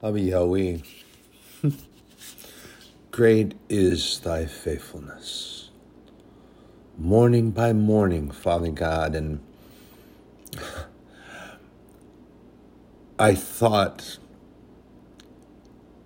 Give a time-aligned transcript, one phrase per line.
[0.00, 0.78] Abba Yahweh,
[3.10, 5.70] great is thy faithfulness.
[6.96, 9.40] Morning by morning, Father God, and
[13.18, 14.18] I thought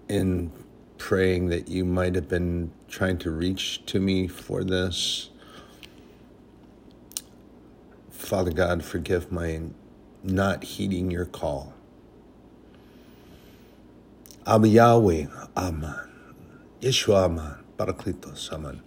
[0.08, 0.50] in
[0.96, 5.28] praying that you might have been trying to reach to me for this.
[8.10, 9.60] Father God, forgive my
[10.22, 11.74] not heeding your call.
[14.46, 15.26] Abba Yahweh,
[15.56, 15.94] Amen.
[16.80, 17.54] Yeshua, Amen.
[17.78, 18.82] Parakletos, Amen.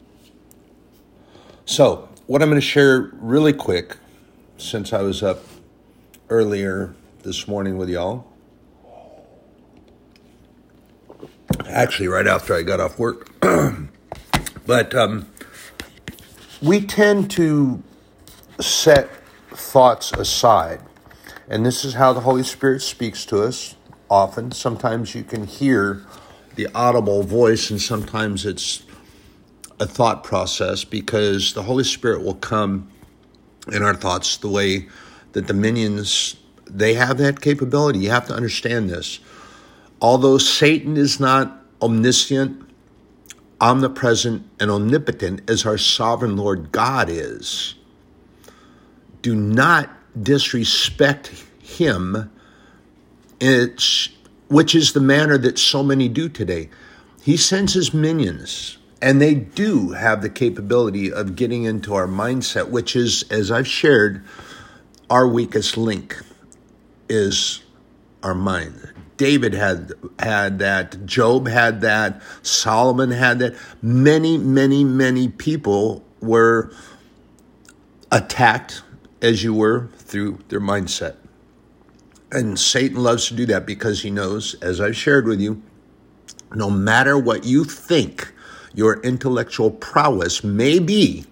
[1.66, 3.98] So, what I'm going to share really quick,
[4.58, 5.40] since I was up
[6.30, 6.94] earlier
[7.24, 8.28] this morning with y'all,
[11.68, 13.30] actually, right after I got off work,
[14.66, 15.30] but um,
[16.62, 17.82] we tend to
[18.60, 19.10] set
[19.52, 20.82] thoughts aside.
[21.48, 23.75] And this is how the Holy Spirit speaks to us
[24.10, 24.52] often.
[24.52, 26.06] Sometimes you can hear
[26.56, 28.84] the audible voice, and sometimes it's
[29.80, 32.90] a thought process because the Holy Spirit will come
[33.72, 34.88] in our thoughts the way
[35.34, 38.00] that the minions they have that capability.
[38.00, 39.20] You have to understand this.
[40.02, 42.68] Although Satan is not omniscient,
[43.62, 47.76] omnipresent, and omnipotent as our sovereign Lord God is,
[49.22, 49.90] do not
[50.22, 51.28] disrespect
[51.62, 52.32] him
[53.46, 54.10] it's
[54.48, 56.70] which is the manner that so many do today.
[57.22, 62.70] He sends his minions, and they do have the capability of getting into our mindset,
[62.70, 64.24] which is, as I've shared,
[65.10, 66.22] our weakest link
[67.10, 67.64] is
[68.22, 68.94] our mind.
[69.18, 73.56] David had had that, Job had that, Solomon had that.
[73.82, 76.72] Many, many, many people were
[78.12, 78.84] attacked
[79.22, 81.16] as you were through their mindset.
[82.32, 85.62] And Satan loves to do that because he knows, as I've shared with you,
[86.54, 88.34] no matter what you think
[88.74, 91.26] your intellectual prowess may be,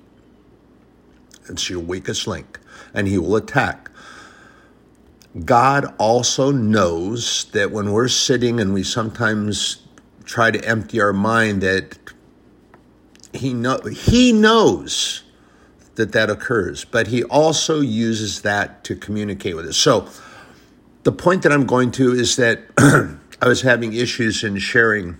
[1.50, 2.60] it's your weakest link,
[2.94, 3.90] and he will attack.
[5.46, 9.84] God also knows that when we're sitting and we sometimes
[10.26, 11.98] try to empty our mind, that
[13.34, 15.24] he know he knows
[15.96, 19.78] that that occurs, but he also uses that to communicate with us.
[19.78, 20.08] So
[21.04, 22.62] the point that I'm going to is that
[23.42, 25.20] I was having issues in sharing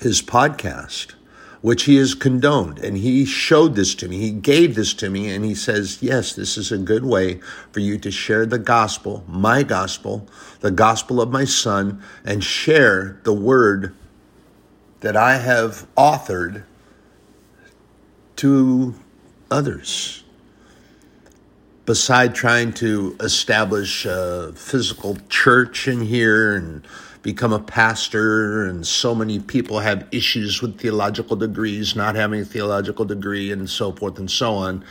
[0.00, 1.14] his podcast,
[1.60, 2.78] which he has condoned.
[2.78, 4.18] And he showed this to me.
[4.18, 5.34] He gave this to me.
[5.34, 7.40] And he says, Yes, this is a good way
[7.72, 10.28] for you to share the gospel, my gospel,
[10.60, 13.94] the gospel of my son, and share the word
[15.00, 16.64] that I have authored
[18.36, 18.94] to
[19.50, 20.22] others
[21.88, 26.86] beside trying to establish a physical church in here and
[27.22, 32.44] become a pastor, and so many people have issues with theological degrees, not having a
[32.44, 34.84] theological degree, and so forth and so on.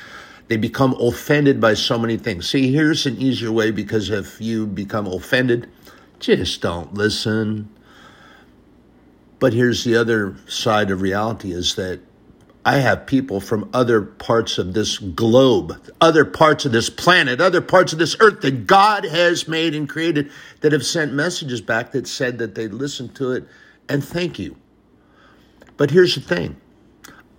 [0.47, 2.49] They become offended by so many things.
[2.49, 5.69] See, here's an easier way because if you become offended,
[6.19, 7.69] just don't listen.
[9.37, 11.99] But here's the other side of reality is that
[12.67, 17.61] I have people from other parts of this globe, other parts of this planet, other
[17.61, 20.29] parts of this earth that God has made and created
[20.59, 23.47] that have sent messages back that said that they listened to it
[23.87, 24.57] and thank you.
[25.77, 26.57] But here's the thing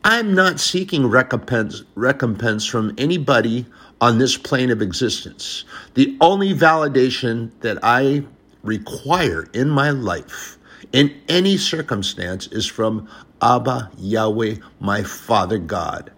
[0.03, 3.67] I'm not seeking recompense, recompense from anybody
[4.01, 5.67] on this plane of existence.
[5.93, 8.25] The only validation that I
[8.63, 10.57] require in my life
[10.95, 13.09] in any circumstance is from
[13.41, 16.13] Abba Yahweh, my Father God.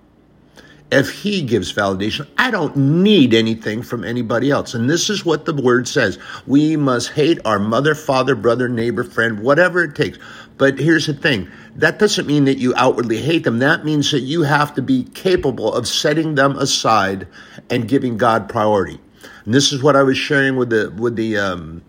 [0.92, 4.74] If He gives validation, I don't need anything from anybody else.
[4.74, 9.04] And this is what the word says we must hate our mother, father, brother, neighbor,
[9.04, 10.18] friend, whatever it takes.
[10.58, 13.60] But here's the thing that doesn't mean that you outwardly hate them.
[13.60, 17.28] That means that you have to be capable of setting them aside
[17.70, 19.00] and giving God priority.
[19.44, 21.82] And this is what I was sharing with the with the um,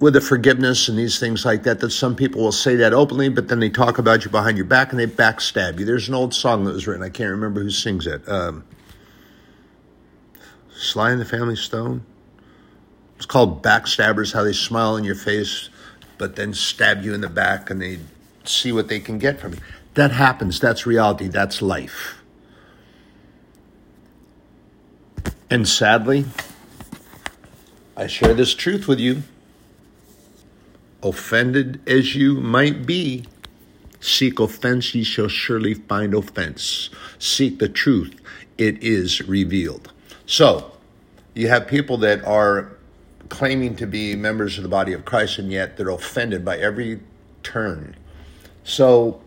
[0.00, 3.28] with the forgiveness and these things like that, that some people will say that openly,
[3.28, 5.84] but then they talk about you behind your back and they backstab you.
[5.84, 7.02] There's an old song that was written.
[7.02, 8.26] I can't remember who sings it.
[8.26, 8.64] Um,
[10.74, 12.06] Sly and the Family Stone.
[13.16, 15.68] It's called Backstabbers, how they smile in your face,
[16.16, 17.98] but then stab you in the back and they
[18.44, 19.60] see what they can get from you.
[19.94, 20.58] That happens.
[20.58, 21.28] That's reality.
[21.28, 22.22] That's life.
[25.50, 26.24] And sadly,
[27.94, 29.24] I share this truth with you
[31.02, 33.24] offended as you might be,
[34.00, 36.90] seek offense, ye shall surely find offense.
[37.18, 38.14] Seek the truth,
[38.58, 39.92] it is revealed.
[40.26, 40.72] So,
[41.34, 42.76] you have people that are
[43.28, 47.00] claiming to be members of the body of Christ, and yet they're offended by every
[47.42, 47.96] turn.
[48.64, 49.20] So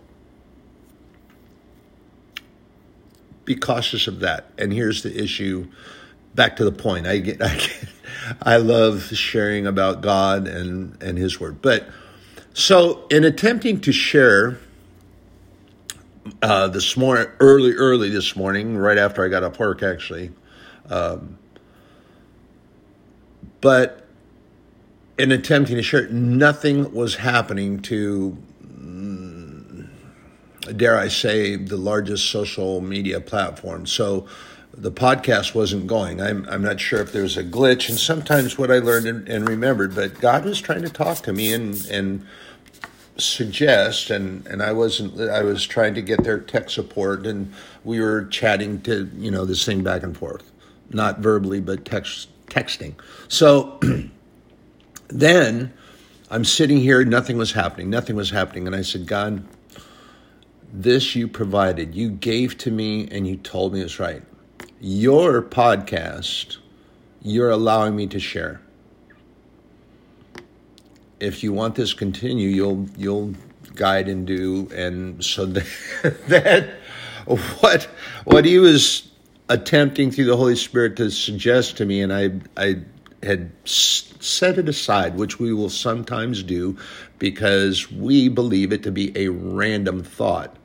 [3.45, 4.51] be cautious of that.
[4.57, 5.67] And here's the issue.
[6.35, 7.07] Back to the point.
[7.07, 7.85] I get, I get,
[8.41, 11.61] I love sharing about God and and His Word.
[11.61, 11.87] But
[12.53, 14.59] so in attempting to share
[16.41, 20.31] uh, this morning, early, early this morning, right after I got up work, actually.
[20.89, 21.37] Um,
[23.61, 24.05] but
[25.17, 29.87] in attempting to share, nothing was happening to, mm,
[30.75, 33.85] dare I say, the largest social media platform.
[33.85, 34.27] So
[34.75, 36.19] the podcast wasn't going.
[36.19, 37.89] I'm, I'm not sure if there was a glitch.
[37.89, 41.33] And sometimes what I learned and, and remembered, but God was trying to talk to
[41.33, 42.25] me and, and
[43.17, 47.53] suggest and and I wasn't I was trying to get their tech support and
[47.83, 50.51] we were chatting to you know this thing back and forth
[50.89, 52.95] not verbally but text texting
[53.27, 53.79] so
[55.09, 55.71] then
[56.31, 59.43] I'm sitting here nothing was happening nothing was happening and I said God
[60.71, 64.23] this you provided you gave to me and you told me it's right
[64.85, 66.57] your podcast
[67.21, 68.59] you're allowing me to share
[71.23, 73.33] if you want this continue, you'll you'll
[73.75, 75.65] guide and do, and so that,
[76.27, 76.69] that
[77.61, 77.83] what
[78.25, 79.09] what he was
[79.49, 82.81] attempting through the Holy Spirit to suggest to me, and I I
[83.23, 86.77] had set it aside, which we will sometimes do,
[87.19, 90.57] because we believe it to be a random thought.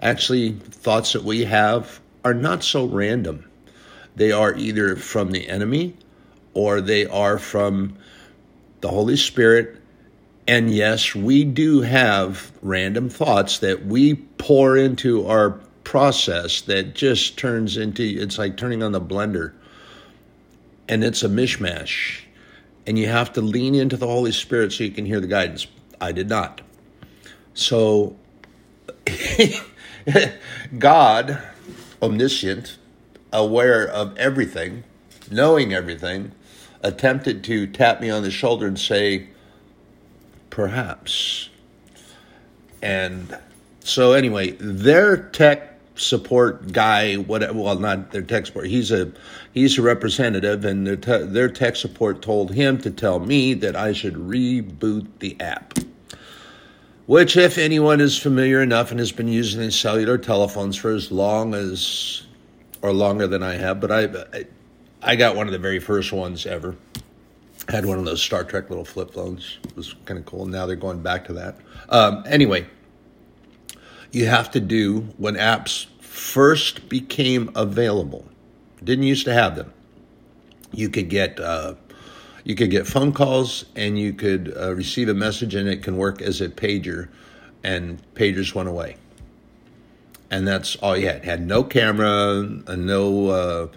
[0.00, 3.49] Actually, thoughts that we have are not so random.
[4.20, 5.94] They are either from the enemy
[6.52, 7.96] or they are from
[8.82, 9.80] the Holy Spirit
[10.46, 17.38] and yes, we do have random thoughts that we pour into our process that just
[17.38, 19.54] turns into it's like turning on the blender
[20.86, 22.20] and it's a mishmash.
[22.86, 25.66] And you have to lean into the Holy Spirit so you can hear the guidance.
[25.98, 26.60] I did not.
[27.54, 28.16] So,
[30.78, 31.40] God,
[32.02, 32.76] omniscient,
[33.32, 34.84] aware of everything,
[35.30, 36.32] knowing everything,
[36.82, 39.28] attempted to tap me on the shoulder and say,
[40.50, 41.48] perhaps.
[42.82, 43.38] And
[43.80, 49.12] so anyway, their tech support guy, what well not their tech support, he's a
[49.52, 53.76] he's a representative, and their te- their tech support told him to tell me that
[53.76, 55.78] I should reboot the app.
[57.06, 61.10] Which, if anyone is familiar enough and has been using these cellular telephones for as
[61.10, 62.22] long as
[62.82, 64.44] or longer than I have, but I, I
[65.02, 66.76] I got one of the very first ones ever
[67.68, 69.58] had one of those Star Trek little flip phones.
[69.64, 70.46] It was kind of cool.
[70.46, 71.56] Now they're going back to that.
[71.88, 72.66] Um, anyway,
[74.12, 78.26] you have to do when apps first became available.
[78.82, 79.72] Didn't used to have them.
[80.72, 81.74] You could get uh,
[82.44, 85.96] you could get phone calls and you could uh, receive a message and it can
[85.96, 87.08] work as a pager,
[87.62, 88.96] and pagers went away.
[90.30, 91.24] And that's all you had.
[91.24, 93.28] Had no camera, no.
[93.28, 93.68] Uh,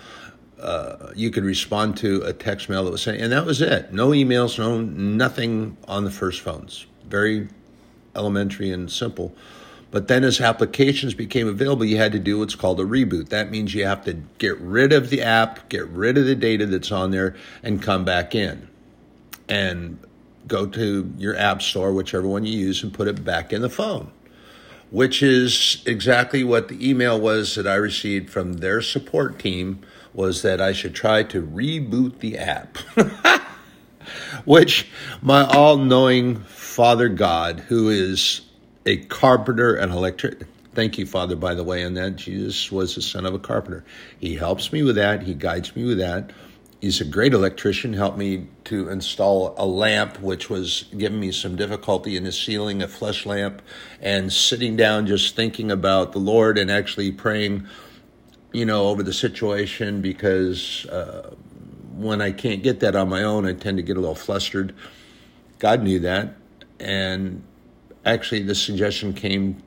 [0.61, 3.91] uh, you could respond to a text mail that was sent, and that was it.
[3.91, 6.85] No emails, no nothing on the first phones.
[7.05, 7.49] Very
[8.15, 9.35] elementary and simple.
[9.91, 13.29] But then, as applications became available, you had to do what's called a reboot.
[13.29, 16.65] That means you have to get rid of the app, get rid of the data
[16.65, 18.67] that's on there, and come back in.
[19.47, 19.99] And
[20.47, 23.69] go to your app store, whichever one you use, and put it back in the
[23.69, 24.11] phone,
[24.93, 29.79] which is exactly what the email was that I received from their support team
[30.13, 32.77] was that I should try to reboot the app.
[34.45, 34.87] Which
[35.19, 38.41] my all knowing Father God, who is
[38.85, 40.43] a carpenter and electric,
[40.75, 43.83] thank you, Father, by the way, and that Jesus was the son of a carpenter.
[44.19, 46.29] He helps me with that, he guides me with that.
[46.83, 51.55] He's a great electrician, helped me to install a lamp, which was giving me some
[51.55, 53.61] difficulty in the ceiling, a flesh lamp,
[54.01, 57.69] and sitting down just thinking about the Lord and actually praying
[58.51, 61.33] you know, over the situation because uh,
[61.95, 64.75] when I can't get that on my own, I tend to get a little flustered.
[65.59, 66.35] God knew that.
[66.81, 67.43] And
[68.03, 69.63] actually, the suggestion came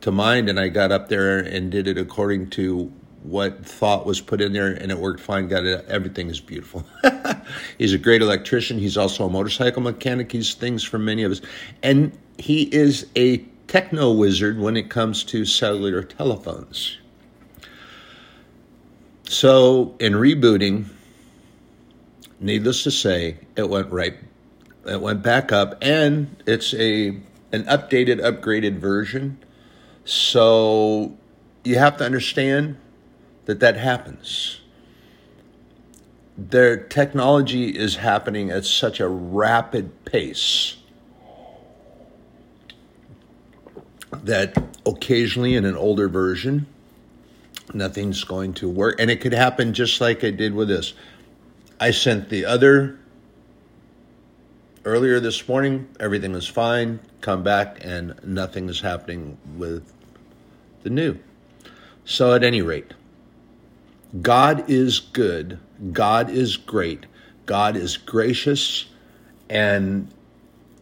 [0.00, 2.90] to mind, and I got up there and did it according to
[3.22, 5.48] what thought was put in there, and it worked fine.
[5.48, 5.84] Got it.
[5.88, 6.84] Everything is beautiful.
[7.78, 8.78] he's a great electrician.
[8.78, 10.32] He's also a motorcycle mechanic.
[10.32, 11.40] He's things for many of us,
[11.82, 16.98] and he is a techno wizard when it comes to cellular telephones.
[19.28, 20.86] So in rebooting,
[22.40, 24.16] needless to say, it went right,
[24.86, 27.10] it went back up, and it's a
[27.52, 29.38] an updated, upgraded version.
[30.04, 31.16] So
[31.64, 32.76] you have to understand
[33.50, 34.60] that that happens.
[36.38, 40.76] their technology is happening at such a rapid pace
[44.22, 46.66] that occasionally in an older version,
[47.74, 48.98] nothing's going to work.
[49.00, 50.94] And it could happen just like it did with this.
[51.78, 52.98] I sent the other
[54.84, 57.00] earlier this morning, everything was fine.
[57.20, 59.92] Come back, and nothing is happening with
[60.84, 61.18] the new.
[62.06, 62.94] So, at any rate,
[64.20, 65.58] God is good,
[65.92, 67.06] God is great,
[67.46, 68.86] God is gracious,
[69.48, 70.12] and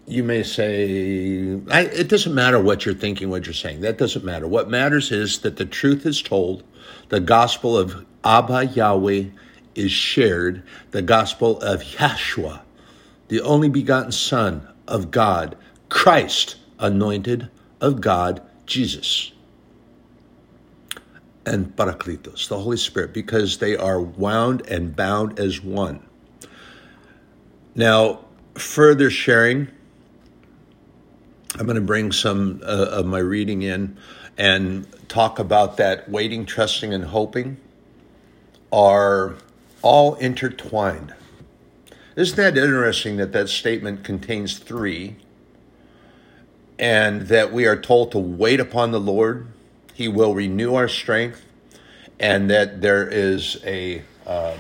[0.06, 3.82] you may say, I, it doesn't matter what you're thinking, what you're saying.
[3.82, 4.48] That doesn't matter.
[4.48, 6.64] What matters is that the truth is told,
[7.10, 9.24] the gospel of Abba Yahweh
[9.74, 12.62] is shared, the gospel of Yahshua,
[13.28, 15.56] the only begotten Son of God,
[15.90, 19.32] Christ, anointed of God, Jesus,
[21.48, 26.00] and Parakletos, the Holy Spirit, because they are wound and bound as one.
[27.74, 28.24] Now,
[28.54, 29.68] further sharing,
[31.54, 33.96] I'm going to bring some uh, of my reading in
[34.36, 37.56] and talk about that waiting, trusting, and hoping
[38.72, 39.36] are
[39.82, 41.14] all intertwined.
[42.16, 45.16] Isn't that interesting that that statement contains three
[46.78, 49.46] and that we are told to wait upon the Lord?
[49.98, 51.44] He will renew our strength,
[52.20, 54.56] and that there is a uh,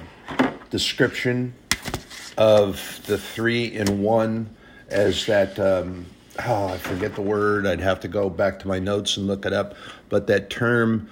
[0.68, 1.54] description
[2.36, 4.56] of the three in one
[4.88, 5.56] as that.
[5.60, 6.06] Um,
[6.44, 7.68] oh, I forget the word.
[7.68, 9.76] I'd have to go back to my notes and look it up.
[10.08, 11.08] But that term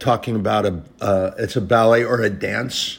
[0.00, 2.98] talking about a uh, it's a ballet or a dance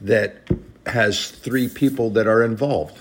[0.00, 0.48] that
[0.86, 3.00] has three people that are involved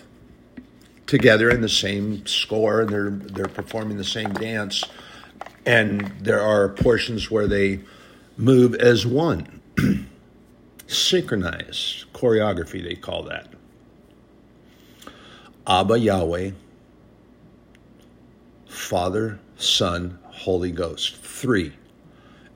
[1.08, 4.84] together in the same score and they're they're performing the same dance
[5.66, 7.80] and there are portions where they
[8.38, 9.62] move as one
[10.88, 13.48] synchronized choreography they call that
[15.66, 16.52] abba yahweh
[18.74, 21.16] Father, Son, Holy Ghost.
[21.16, 21.74] Three,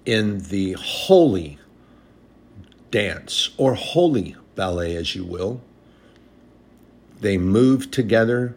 [0.05, 1.57] in the holy
[2.91, 5.61] dance or holy ballet, as you will,
[7.19, 8.55] they move together.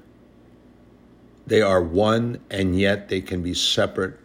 [1.47, 4.19] They are one, and yet they can be separate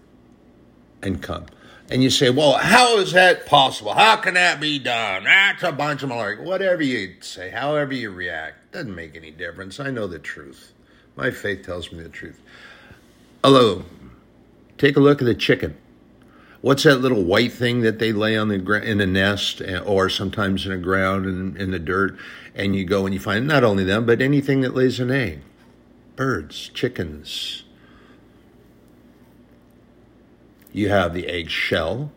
[1.05, 1.45] and come.
[1.89, 3.93] And you say, well, how is that possible?
[3.93, 5.25] How can that be done?
[5.25, 6.43] That's a bunch of malarkey.
[6.43, 9.79] Whatever you say, however you react, doesn't make any difference.
[9.79, 10.73] I know the truth.
[11.15, 12.41] My faith tells me the truth.
[13.43, 13.85] Hello.
[14.79, 15.77] Take a look at the chicken.
[16.61, 20.09] What's that little white thing that they lay on the in the nest, eh, or
[20.09, 22.17] sometimes in the ground and in the dirt?
[22.55, 25.41] And you go and you find not only them, but anything that lays an egg,
[26.15, 27.64] birds, chickens.
[30.75, 32.11] You have the egg shell,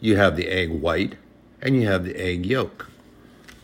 [0.00, 1.14] you have the egg white,
[1.60, 2.90] and you have the egg yolk.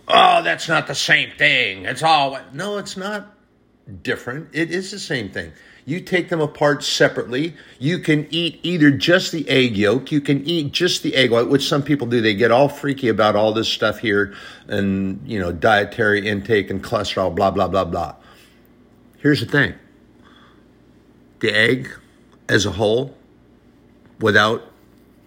[0.07, 1.87] Oh, that's not the same thing.
[1.87, 3.35] It's all no, it's not
[4.05, 4.51] different.
[4.53, 5.51] It is the same thing.
[5.85, 7.57] You take them apart separately.
[7.81, 11.49] You can eat either just the egg yolk, you can eat just the egg white,
[11.49, 12.21] which some people do.
[12.21, 14.35] They get all freaky about all this stuff here
[14.69, 18.15] and, you know, dietary intake and cholesterol, blah, blah, blah, blah.
[19.17, 19.75] Here's the thing
[21.41, 21.91] the egg
[22.49, 23.18] as a whole,
[24.21, 24.73] without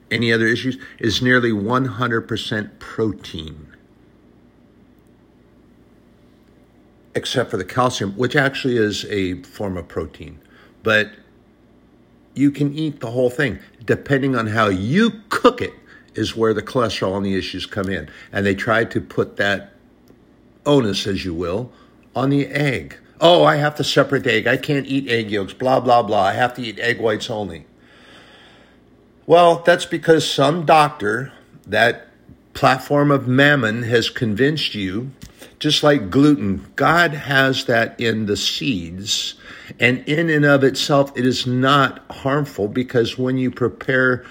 [0.09, 3.67] any other issues, is nearly 100% protein.
[7.13, 10.39] Except for the calcium, which actually is a form of protein
[10.83, 11.11] but
[12.33, 13.59] you can eat the whole thing.
[13.85, 15.73] Depending on how you cook it,
[16.13, 18.09] is where the cholesterol and the issues come in.
[18.33, 19.71] And they try to put that
[20.65, 21.71] onus, as you will,
[22.15, 22.97] on the egg.
[23.21, 24.47] Oh, I have to separate the egg.
[24.47, 26.23] I can't eat egg yolks, blah, blah, blah.
[26.23, 27.65] I have to eat egg whites only.
[29.25, 31.31] Well, that's because some doctor,
[31.67, 32.07] that
[32.53, 35.11] platform of mammon, has convinced you,
[35.59, 39.35] just like gluten, God has that in the seeds
[39.79, 44.25] and in and of itself, it is not harmful because when you prepare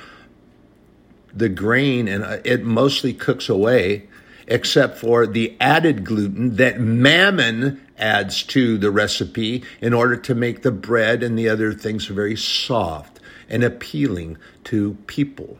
[1.32, 4.08] the grain and uh, it mostly cooks away,
[4.46, 10.62] except for the added gluten that mammon adds to the recipe in order to make
[10.62, 13.19] the bread and the other things very soft
[13.50, 15.58] and appealing to people.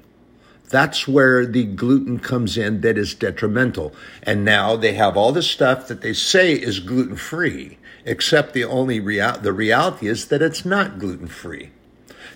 [0.70, 3.92] That's where the gluten comes in that is detrimental.
[4.22, 8.64] And now they have all the stuff that they say is gluten free except the
[8.64, 11.70] only real the reality is that it's not gluten free.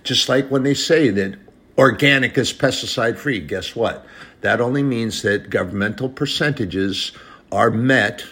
[0.03, 1.39] Just like when they say that
[1.79, 4.07] organic is pesticide free, guess what?
[4.43, 7.13] That only means that governmental percentages
[7.51, 8.25] are met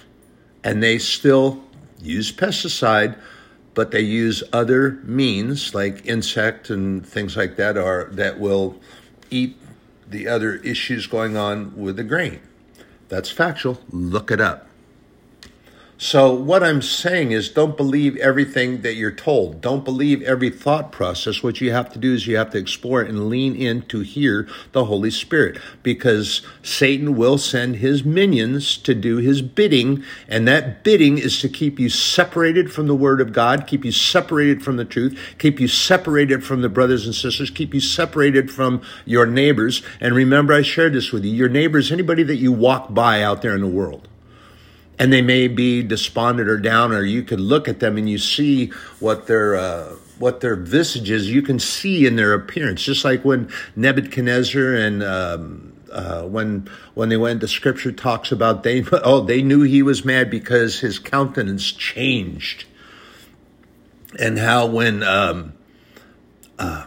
[0.63, 1.65] and they still
[2.01, 3.17] use pesticide,
[3.75, 8.79] but they use other means like insect and things like that are that will
[9.31, 9.57] eat
[10.09, 12.41] the other issues going on with the grain.
[13.09, 13.81] That's factual.
[13.91, 14.67] Look it up.
[16.05, 19.61] So, what I'm saying is, don't believe everything that you're told.
[19.61, 21.45] Don't believe every thought process.
[21.45, 24.49] What you have to do is you have to explore and lean in to hear
[24.73, 30.03] the Holy Spirit because Satan will send his minions to do his bidding.
[30.27, 33.93] And that bidding is to keep you separated from the Word of God, keep you
[33.93, 38.51] separated from the truth, keep you separated from the brothers and sisters, keep you separated
[38.51, 39.85] from your neighbors.
[40.01, 43.41] And remember, I shared this with you your neighbors, anybody that you walk by out
[43.41, 44.09] there in the world
[45.03, 48.19] and they may be despondent or down, or you could look at them and you
[48.19, 48.69] see
[49.01, 51.29] what their uh, what their visage is.
[51.29, 57.09] You can see in their appearance, just like when Nebuchadnezzar and um, uh, when when
[57.09, 61.01] they went, the scripture talks about they oh they knew he was mad because his
[61.01, 62.67] countenance changed,
[64.21, 65.53] and how when um,
[66.61, 66.87] uh,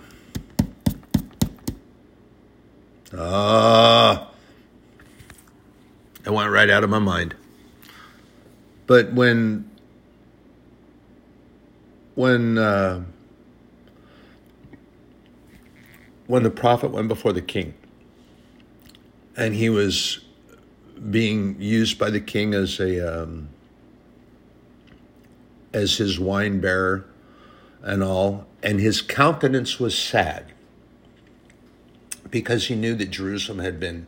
[3.13, 4.25] uh,
[6.24, 7.36] it went right out of my mind.
[8.88, 9.70] But when
[12.15, 13.04] when uh,
[16.27, 17.74] when the prophet went before the king,
[19.36, 20.20] and he was
[21.10, 23.50] being used by the king as a um,
[25.74, 27.06] as his wine bearer
[27.82, 30.54] and all, and his countenance was sad
[32.32, 34.08] because he knew that Jerusalem had been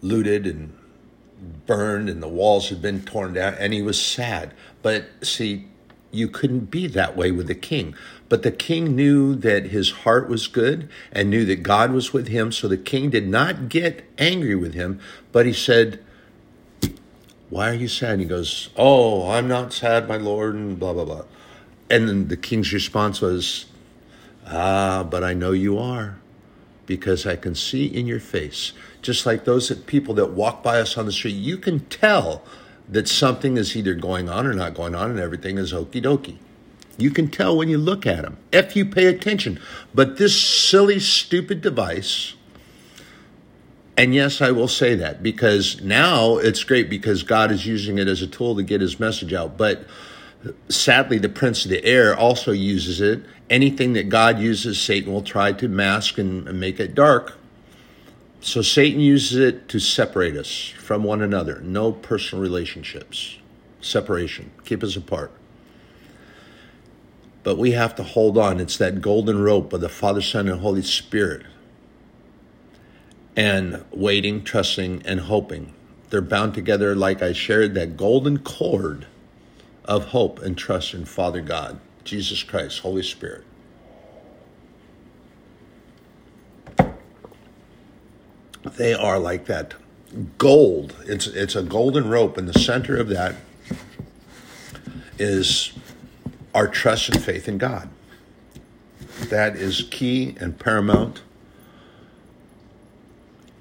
[0.00, 0.76] looted and
[1.66, 4.52] burned and the walls had been torn down, and he was sad.
[4.82, 5.66] But see,
[6.10, 7.94] you couldn't be that way with the king.
[8.28, 12.28] But the king knew that his heart was good and knew that God was with
[12.28, 12.52] him.
[12.52, 15.00] So the king did not get angry with him,
[15.32, 16.02] but he said,
[17.50, 18.12] Why are you sad?
[18.12, 21.24] And he goes, Oh, I'm not sad, my lord, and blah, blah, blah.
[21.90, 23.66] And then the king's response was,
[24.46, 26.18] Ah, but I know you are
[26.86, 28.72] because I can see in your face
[29.02, 32.42] just like those people that walk by us on the street, you can tell
[32.88, 36.38] that something is either going on or not going on, and everything is okie dokie.
[36.96, 39.60] You can tell when you look at them, if you pay attention.
[39.94, 42.34] But this silly, stupid device,
[43.96, 48.08] and yes, I will say that because now it's great because God is using it
[48.08, 49.56] as a tool to get his message out.
[49.56, 49.84] But
[50.68, 53.22] sadly, the prince of the air also uses it.
[53.50, 57.34] Anything that God uses, Satan will try to mask and make it dark
[58.42, 61.60] so Satan uses it to separate us from one another.
[61.60, 63.38] No personal relationships.
[63.80, 64.50] Separation.
[64.64, 65.30] Keep us apart.
[67.44, 68.58] But we have to hold on.
[68.58, 71.46] It's that golden rope of the Father, Son, and Holy Spirit.
[73.36, 75.72] And waiting, trusting, and hoping.
[76.10, 79.06] They're bound together, like I shared, that golden cord
[79.84, 83.44] of hope and trust in Father God, Jesus Christ, Holy Spirit.
[88.64, 89.74] They are like that
[90.38, 90.94] gold.
[91.06, 93.34] It's it's a golden rope, and the center of that
[95.18, 95.72] is
[96.54, 97.88] our trust and faith in God.
[99.28, 101.22] That is key and paramount.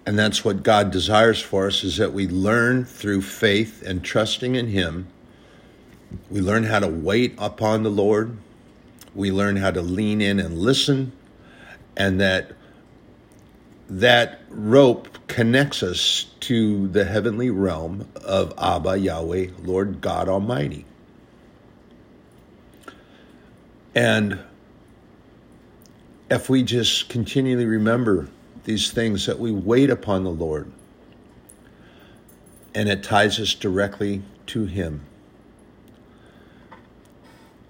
[0.06, 4.56] And that's what God desires for us is that we learn through faith and trusting
[4.56, 5.08] in him.
[6.30, 8.38] We learn how to wait upon the Lord.
[9.14, 11.12] We learn how to lean in and listen
[11.96, 12.54] and that
[13.92, 20.86] that rope connects us to the heavenly realm of Abba, Yahweh, Lord God Almighty.
[23.94, 24.40] And
[26.30, 28.30] if we just continually remember
[28.64, 30.72] these things, that we wait upon the Lord,
[32.74, 35.02] and it ties us directly to Him.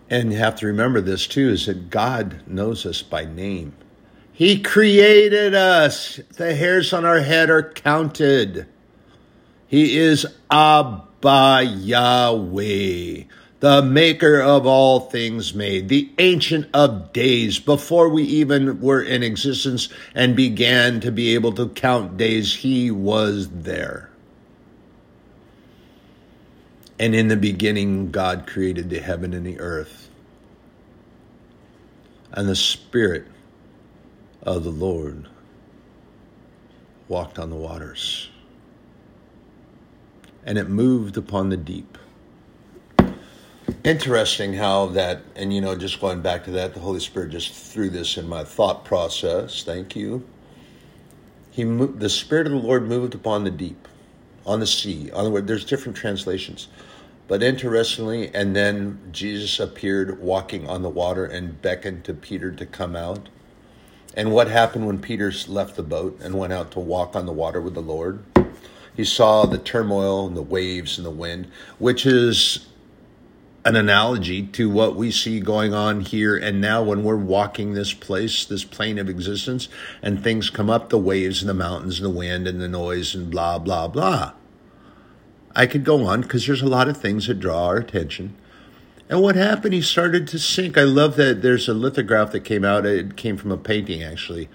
[0.08, 3.74] And you have to remember this too is that God knows us by name.
[4.34, 6.20] He created us.
[6.36, 8.68] The hairs on our head are counted.
[9.68, 13.24] He is Abba Yahweh,
[13.62, 19.24] the maker of all things made, the ancient of days, before we even were in
[19.24, 24.10] existence and began to be able to count days, he was there.
[27.00, 30.10] And in the beginning, God created the heaven and the earth.
[32.34, 33.26] And the Spirit
[34.44, 35.28] of the Lord
[37.08, 38.30] walked on the waters,
[40.46, 41.98] and it moved upon the deep.
[43.84, 47.54] Interesting how that, and you know, just going back to that, the Holy Spirit just
[47.54, 49.64] threw this in my thought process.
[49.64, 50.26] Thank you.
[51.52, 53.88] He the Spirit of the Lord moved upon the deep,
[54.46, 55.12] on the sea.
[55.12, 56.68] On the there's different translations.
[57.28, 62.66] But interestingly, and then Jesus appeared walking on the water and beckoned to Peter to
[62.66, 63.30] come out.
[64.14, 67.32] And what happened when Peter left the boat and went out to walk on the
[67.32, 68.24] water with the Lord?
[68.96, 71.48] He saw the turmoil and the waves and the wind,
[71.80, 72.68] which is
[73.64, 77.94] an analogy to what we see going on here and now when we're walking this
[77.94, 79.70] place, this plane of existence,
[80.02, 83.14] and things come up the waves and the mountains and the wind and the noise
[83.14, 84.34] and blah, blah, blah.
[85.56, 88.36] I could go on because there's a lot of things that draw our attention.
[89.12, 89.74] And what happened?
[89.74, 90.78] He started to sink.
[90.78, 92.86] I love that there's a lithograph that came out.
[92.86, 94.48] It came from a painting, actually,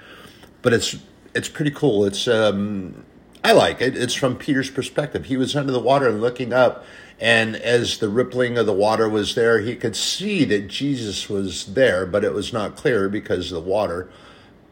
[0.62, 0.96] but it's
[1.34, 2.06] it's pretty cool.
[2.06, 3.04] It's um,
[3.44, 3.94] I like it.
[3.94, 5.26] It's from Peter's perspective.
[5.26, 6.86] He was under the water and looking up,
[7.20, 11.74] and as the rippling of the water was there, he could see that Jesus was
[11.74, 14.08] there, but it was not clear because of the water.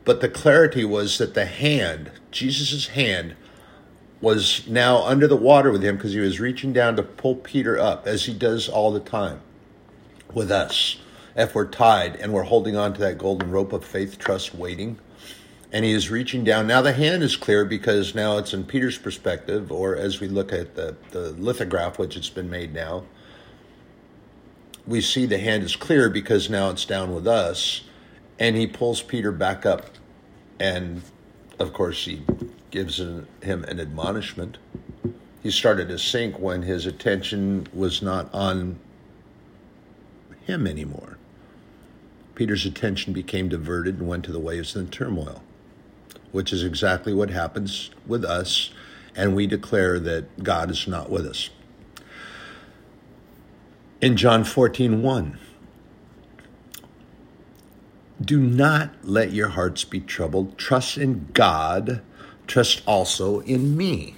[0.06, 3.36] But the clarity was that the hand, Jesus' hand,
[4.22, 7.78] was now under the water with him because he was reaching down to pull Peter
[7.78, 9.42] up, as he does all the time
[10.34, 10.96] with us.
[11.36, 14.98] If we're tied and we're holding on to that golden rope of faith, trust, waiting,
[15.72, 16.68] and he is reaching down.
[16.68, 20.52] Now the hand is clear because now it's in Peter's perspective, or as we look
[20.52, 23.04] at the, the lithograph, which it's been made now,
[24.86, 27.82] we see the hand is clear because now it's down with us,
[28.38, 29.86] and he pulls Peter back up,
[30.60, 31.02] and
[31.58, 32.22] of course he
[32.70, 34.58] gives him an admonishment.
[35.42, 38.78] He started to sink when his attention was not on
[40.44, 41.18] him anymore.
[42.34, 45.42] Peter's attention became diverted and went to the waves and the turmoil
[46.34, 48.72] which is exactly what happens with us,
[49.14, 51.48] and we declare that God is not with us.
[54.00, 55.38] In John 14, 1,
[58.20, 60.58] do not let your hearts be troubled.
[60.58, 62.02] Trust in God,
[62.48, 64.16] trust also in me.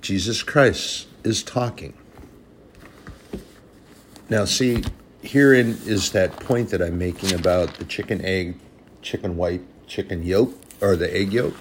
[0.00, 1.94] Jesus Christ is talking.
[4.28, 4.82] Now, see,
[5.22, 8.56] herein is that point that I'm making about the chicken egg,
[9.00, 11.54] chicken white, chicken yolk or the egg yolk.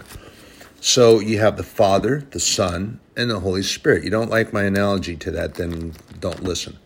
[0.80, 4.04] So you have the Father, the Son, and the Holy Spirit.
[4.04, 6.78] You don't like my analogy to that, then don't listen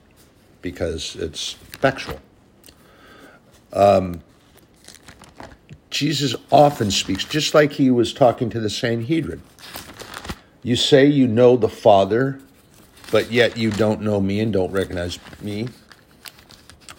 [0.62, 2.20] because it's factual.
[3.72, 4.22] Um,
[5.90, 9.42] Jesus often speaks, just like he was talking to the Sanhedrin.
[10.62, 12.40] You say you know the Father,
[13.12, 15.70] but yet you don't know me and don't recognize me.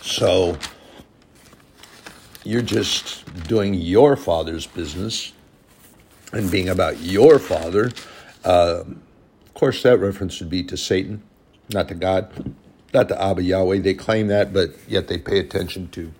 [0.06, 0.56] So
[2.44, 5.32] you're just doing your father's business
[6.32, 7.90] and being about your father.
[8.44, 11.24] Uh, of course, that reference would be to Satan,
[11.70, 12.54] not to God,
[12.94, 13.80] not to Abba Yahweh.
[13.80, 16.12] They claim that, but yet they pay attention to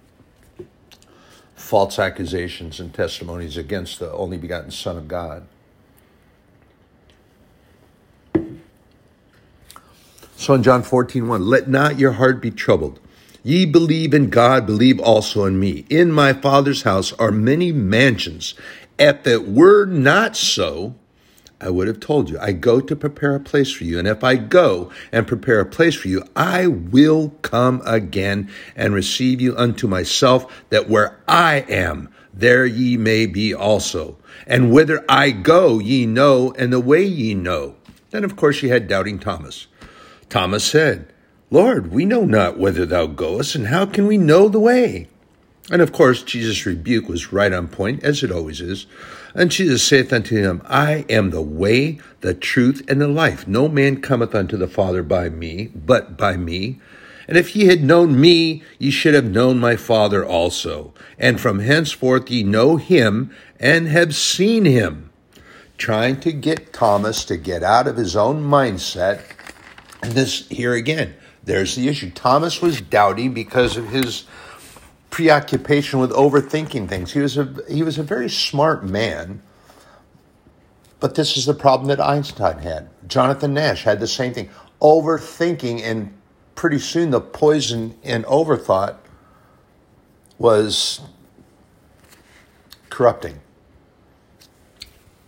[1.55, 5.46] false accusations and testimonies against the only begotten Son of God.
[10.37, 12.99] So in John 14, 1, let not your heart be troubled.
[13.47, 15.85] Ye believe in God, believe also in me.
[15.89, 18.55] In my Father's house are many mansions.
[18.99, 20.97] If it were not so,
[21.61, 24.01] I would have told you, I go to prepare a place for you.
[24.01, 28.93] And if I go and prepare a place for you, I will come again and
[28.93, 34.19] receive you unto myself, that where I am, there ye may be also.
[34.49, 37.77] And whither I go, ye know, and the way ye know.
[38.11, 39.69] Then, of course, you had doubting Thomas.
[40.29, 41.13] Thomas said,
[41.57, 45.09] Lord, we know not whither thou goest, and how can we know the way?
[45.71, 48.87] And of course, Jesus' rebuke was right on point, as it always is.
[49.35, 53.49] And Jesus saith unto him, I am the way, the truth, and the life.
[53.49, 56.79] No man cometh unto the Father by me, but by me.
[57.27, 60.92] And if ye had known me, ye should have known my Father also.
[61.19, 65.09] And from henceforth ye know him, and have seen him.
[65.79, 69.23] Trying to get Thomas to get out of his own mindset.
[70.03, 71.14] And this, here again,
[71.47, 72.11] there's the issue.
[72.11, 74.25] Thomas was doubting because of his
[75.11, 77.13] preoccupation with overthinking things.
[77.13, 79.41] He was a he was a very smart man.
[80.99, 82.89] But this is the problem that Einstein had.
[83.09, 84.51] Jonathan Nash had the same thing.
[84.81, 86.13] Overthinking and
[86.55, 88.97] pretty soon the poison in overthought
[90.39, 91.01] was
[92.91, 93.41] corrupting.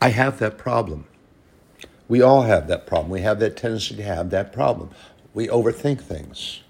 [0.01, 1.07] I have that problem.
[2.09, 3.11] We all have that problem.
[3.11, 4.91] We have that tendency to have that problem
[5.39, 6.63] we overthink things.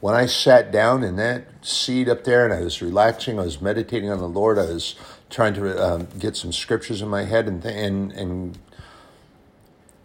[0.00, 3.60] When I sat down in that seat up there and I was relaxing, I was
[3.60, 4.96] meditating on the Lord, I was
[5.30, 8.58] trying to um, get some scriptures in my head, and, and, and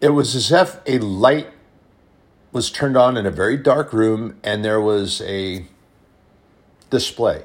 [0.00, 1.48] it was as if a light
[2.52, 5.66] was turned on in a very dark room and there was a
[6.90, 7.42] display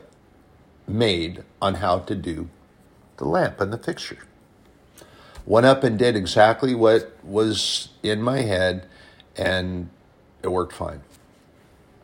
[0.88, 2.50] made on how to do
[3.18, 4.20] the lamp and the fixture.
[5.48, 8.88] Went up and did exactly what was in my head
[9.36, 9.90] and
[10.46, 11.02] it worked fine.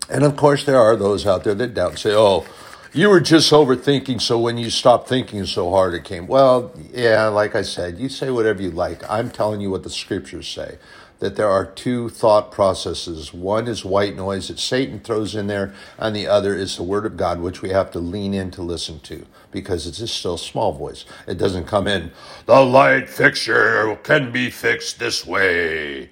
[0.10, 2.46] And of course, there are those out there that doubt and say, oh,
[2.94, 6.28] you were just overthinking, so when you stopped thinking so hard, it came.
[6.28, 9.10] Well, yeah, like I said, you say whatever you like.
[9.10, 10.80] I'm telling you what the scriptures say.
[11.20, 13.34] that there are two thought processes.
[13.34, 17.06] One is white noise that Satan throws in there, and the other is the Word
[17.06, 20.38] of God, which we have to lean in to listen to because it's just still
[20.38, 21.06] small voice.
[21.28, 22.12] It doesn't come in,
[22.48, 26.12] the light fixture can be fixed this way.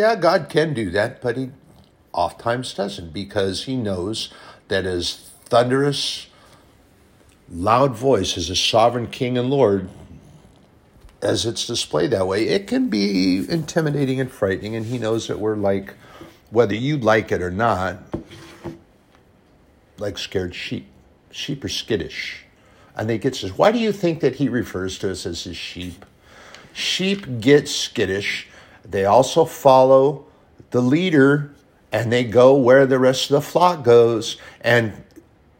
[0.00, 1.50] Yeah, God can do that, but He
[2.14, 4.32] oftentimes doesn't because He knows
[4.68, 6.28] that His thunderous,
[7.52, 9.90] loud voice as a sovereign King and Lord,
[11.20, 14.74] as it's displayed that way, it can be intimidating and frightening.
[14.74, 15.92] And he knows that we're like,
[16.48, 17.98] whether you like it or not,
[19.98, 20.86] like scared sheep.
[21.30, 22.46] Sheep are skittish.
[22.96, 25.58] And they get says, why do you think that he refers to us as his
[25.58, 26.06] sheep?
[26.72, 28.48] Sheep get skittish.
[28.84, 30.26] They also follow
[30.70, 31.52] the leader
[31.92, 34.36] and they go where the rest of the flock goes.
[34.60, 35.04] And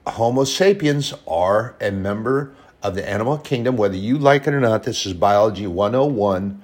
[0.06, 4.84] Homo sapiens are a member of the animal kingdom, whether you like it or not.
[4.84, 6.62] This is Biology 101.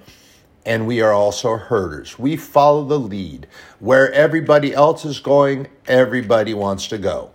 [0.65, 2.19] And we are also herders.
[2.19, 3.47] We follow the lead.
[3.79, 7.31] Where everybody else is going, everybody wants to go.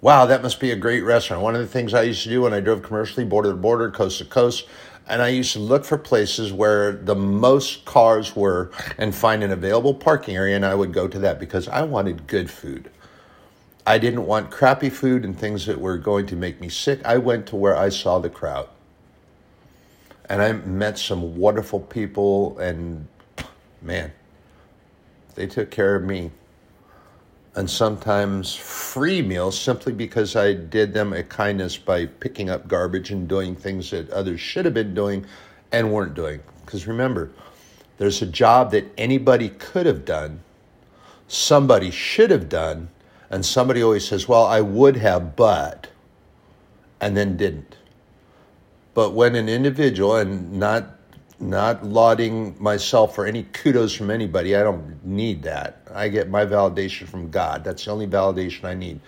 [0.00, 1.42] Wow, that must be a great restaurant.
[1.42, 3.90] One of the things I used to do when I drove commercially, border to border,
[3.90, 4.68] coast to coast,
[5.08, 9.50] and I used to look for places where the most cars were and find an
[9.50, 12.90] available parking area, and I would go to that because I wanted good food.
[13.86, 17.00] I didn't want crappy food and things that were going to make me sick.
[17.06, 18.68] I went to where I saw the crowd.
[20.28, 23.08] And I met some wonderful people, and
[23.80, 24.12] man,
[25.36, 26.32] they took care of me.
[27.58, 33.10] And sometimes free meals simply because I did them a kindness by picking up garbage
[33.10, 35.26] and doing things that others should have been doing
[35.72, 36.40] and weren't doing.
[36.64, 37.32] Because remember,
[37.96, 40.38] there's a job that anybody could have done,
[41.26, 42.90] somebody should have done,
[43.28, 45.88] and somebody always says, Well, I would have, but,
[47.00, 47.76] and then didn't.
[48.94, 50.97] But when an individual, and not
[51.40, 54.56] not lauding myself for any kudos from anybody.
[54.56, 55.82] I don't need that.
[55.94, 57.62] I get my validation from God.
[57.62, 59.00] That's the only validation I need.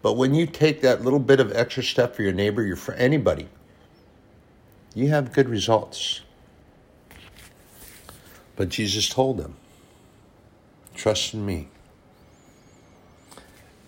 [0.00, 2.94] But when you take that little bit of extra step for your neighbor, your for
[2.94, 3.48] anybody,
[4.94, 6.20] you have good results.
[8.56, 9.56] But Jesus told them,
[10.94, 11.68] "Trust in me."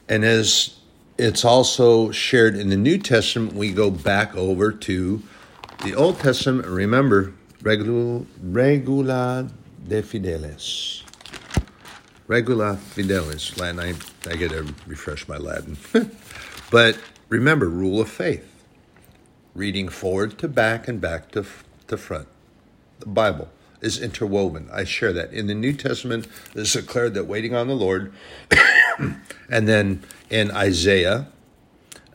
[0.09, 0.75] And as
[1.19, 5.23] it's also shared in the New Testament, we go back over to
[5.83, 6.67] the Old Testament.
[6.67, 7.33] Remember,
[7.67, 9.49] regula, regula
[9.89, 11.03] de fidelis.
[12.29, 13.59] Regula fidelis.
[13.59, 15.77] Latin, I, I get to refresh my Latin.
[16.71, 16.97] but
[17.29, 18.53] remember, rule of faith.
[19.55, 21.45] Reading forward to back and back to,
[21.89, 22.29] to front.
[23.01, 23.49] The Bible
[23.81, 24.69] is interwoven.
[24.73, 25.33] I share that.
[25.33, 28.13] In the New Testament, it is declared that waiting on the Lord
[29.51, 31.27] and then in Isaiah,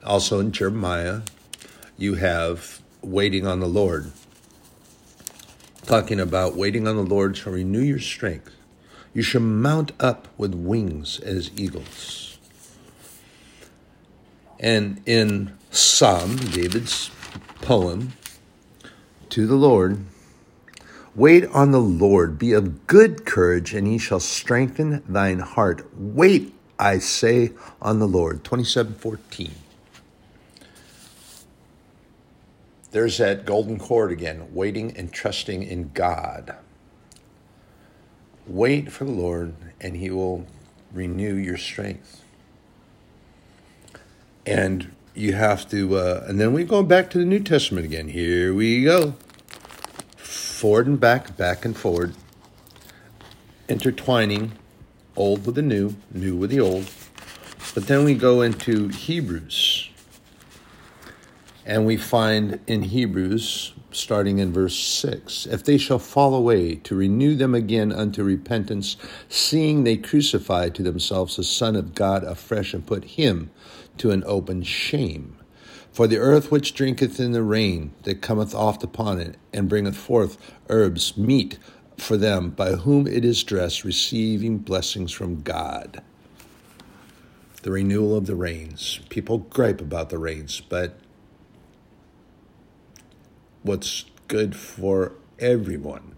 [0.04, 1.22] also in Jeremiah,
[1.98, 4.12] you have waiting on the Lord.
[5.86, 8.56] Talking about waiting on the Lord shall renew your strength.
[9.13, 12.38] You shall mount up with wings as eagles.
[14.60, 17.10] And in Psalm, David's
[17.62, 18.13] poem
[19.30, 20.06] to the Lord,
[21.13, 25.86] Wait on the Lord, be of good courage, and he shall strengthen thine heart.
[25.94, 28.46] Wait I say on the Lord.
[28.46, 29.52] 2714.
[32.92, 36.56] There's that golden cord again, waiting and trusting in God.
[38.46, 40.46] Wait for the Lord, and He will
[40.92, 42.22] renew your strength.
[44.46, 48.10] And you have to, uh, and then we go back to the New Testament again.
[48.10, 49.16] Here we go.
[50.18, 52.14] Forward and back, back and forward,
[53.70, 54.54] intertwining
[55.16, 56.90] old with the new, new with the old.
[57.74, 59.91] But then we go into Hebrews.
[61.65, 66.95] And we find in Hebrews, starting in verse 6, if they shall fall away, to
[66.95, 68.97] renew them again unto repentance,
[69.30, 73.52] seeing they crucify to themselves the Son of God afresh and put him
[73.97, 75.38] to an open shame.
[75.91, 79.97] For the earth which drinketh in the rain that cometh oft upon it, and bringeth
[79.97, 80.38] forth
[80.69, 81.60] herbs, meat
[81.97, 86.02] for them by whom it is dressed, receiving blessings from God.
[87.62, 89.02] The renewal of the rains.
[89.10, 90.97] People gripe about the rains, but
[93.63, 96.15] what's good for everyone.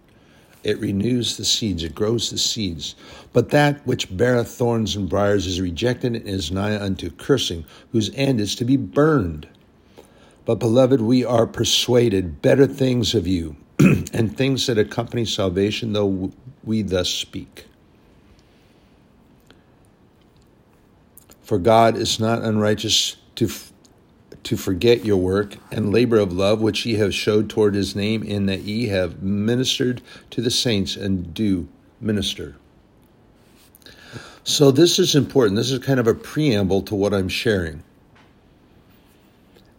[0.64, 2.96] It renews the seeds, it grows the seeds.
[3.34, 8.12] But that which beareth thorns and briers is rejected and is nigh unto cursing, whose
[8.16, 9.48] end is to be burned.
[10.46, 16.32] But, beloved, we are persuaded better things of you and things that accompany salvation, though
[16.64, 17.66] we thus speak.
[21.42, 23.50] For God is not unrighteous to,
[24.44, 28.24] to forget your work and labor of love which ye have showed toward his name,
[28.24, 30.02] in that ye have ministered
[30.32, 31.68] to the saints and do
[32.02, 32.56] minister.
[34.44, 35.56] So, this is important.
[35.56, 37.82] This is kind of a preamble to what I'm sharing.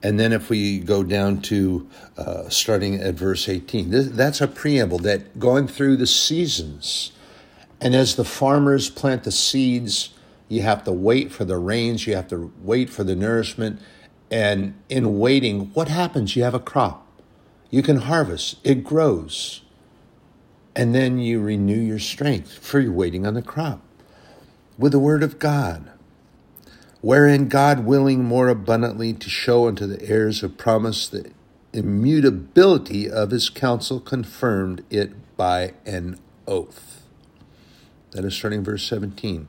[0.03, 4.49] And then, if we go down to uh, starting at verse 18, this, that's a
[4.49, 7.13] preamble that going through the seasons.
[7.81, 10.15] And as the farmers plant the seeds,
[10.49, 13.81] you have to wait for the rains, you have to wait for the nourishment.
[14.31, 16.35] And in waiting, what happens?
[16.35, 17.07] You have a crop.
[17.71, 19.63] You can harvest, it grows.
[20.77, 23.81] And then you renew your strength for your waiting on the crop
[24.79, 25.91] with the word of God,
[27.01, 31.31] wherein God willing more abundantly to show unto the heirs of promise the
[31.73, 37.03] immutability of his counsel confirmed it by an oath.
[38.13, 39.49] That is starting verse 17.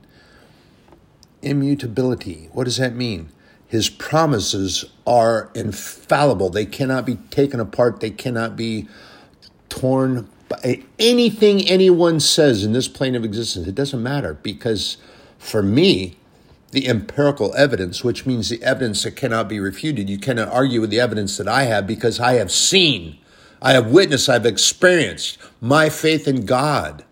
[1.42, 2.48] Immutability.
[2.52, 3.30] What does that mean?
[3.68, 6.50] His promises are infallible.
[6.50, 8.00] They cannot be taken apart.
[8.00, 8.88] They cannot be
[9.68, 13.66] torn by anything anyone says in this plane of existence.
[13.66, 14.98] It doesn't matter because
[15.38, 16.16] for me,
[16.70, 20.90] the empirical evidence, which means the evidence that cannot be refuted, you cannot argue with
[20.90, 23.18] the evidence that I have because I have seen,
[23.62, 27.04] I have witnessed, I've experienced my faith in God.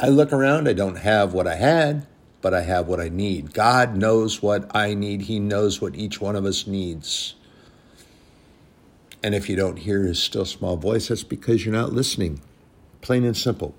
[0.00, 2.06] I look around, I don't have what I had,
[2.40, 3.52] but I have what I need.
[3.52, 7.34] God knows what I need, He knows what each one of us needs.
[9.22, 12.40] And if you don't hear His still small voice, that's because you're not listening.
[13.00, 13.74] Plain and simple.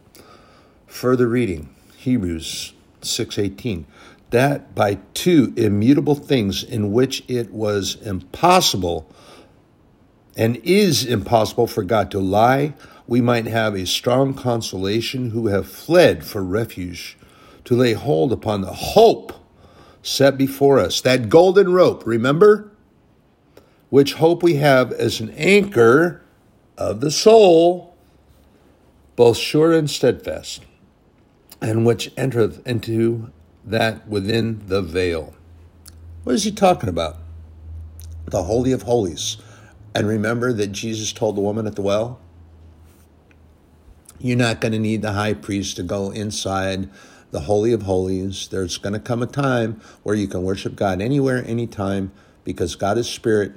[0.88, 3.86] Further reading Hebrews 6:18
[4.32, 9.10] that by two immutable things in which it was impossible
[10.38, 12.74] and is impossible for God to lie
[13.08, 17.18] we might have a strong consolation who have fled for refuge
[17.66, 19.34] to lay hold upon the hope
[20.02, 22.72] set before us that golden rope remember
[23.90, 26.22] which hope we have as an anchor
[26.78, 27.96] of the soul
[29.16, 30.64] both sure and steadfast
[31.62, 33.32] and which entereth into
[33.66, 35.34] that within the veil.
[36.24, 37.18] What is he talking about?
[38.26, 39.38] The Holy of Holies.
[39.96, 42.20] And remember that Jesus told the woman at the well,
[44.20, 46.90] You're not going to need the high priest to go inside
[47.32, 48.48] the Holy of Holies.
[48.50, 52.12] There's going to come a time where you can worship God anywhere, anytime,
[52.44, 53.54] because God is spirit.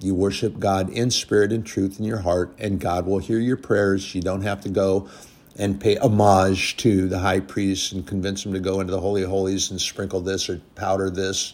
[0.00, 3.58] You worship God in spirit and truth in your heart, and God will hear your
[3.58, 4.14] prayers.
[4.14, 5.08] You don't have to go
[5.56, 9.22] and pay homage to the high priest and convince him to go into the Holy
[9.22, 11.52] of Holies and sprinkle this or powder this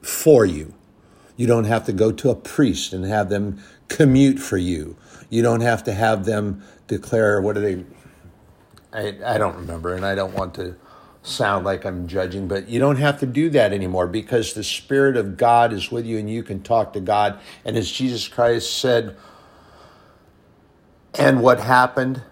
[0.00, 0.72] for you.
[1.36, 4.96] You don't have to go to a priest and have them commute for you.
[5.28, 7.84] You don't have to have them declare, what do they,
[8.92, 10.76] I, I don't remember, and I don't want to
[11.22, 15.16] sound like I'm judging, but you don't have to do that anymore because the Spirit
[15.16, 17.38] of God is with you and you can talk to God.
[17.64, 19.16] And as Jesus Christ said,
[21.18, 22.22] and what happened?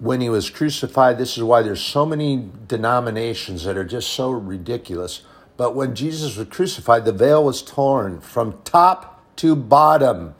[0.00, 4.30] when he was crucified, this is why there's so many denominations that are just so
[4.30, 5.20] ridiculous.
[5.58, 10.34] But when Jesus was crucified, the veil was torn from top to bottom.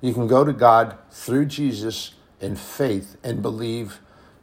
[0.00, 4.00] You can go to God through Jesus in faith and believe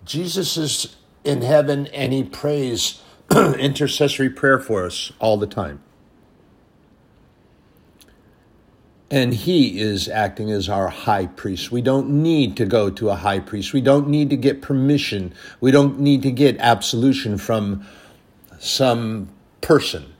[0.09, 2.99] Jesus is in heaven and he prays
[3.31, 5.83] intercessory prayer for us all the time.
[9.11, 11.71] And he is acting as our high priest.
[11.71, 13.71] We don't need to go to a high priest.
[13.71, 15.31] We don't need to get permission.
[15.61, 17.85] We don't need to get absolution from
[18.57, 19.29] some
[19.61, 20.13] person.